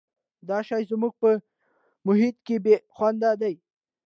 دا 0.49 0.57
شی 0.67 0.83
زموږ 0.91 1.13
په 1.21 1.29
محیط 2.07 2.35
کې 2.45 2.55
بې 2.63 2.75
خونده 2.95 3.31
دی. 3.41 3.55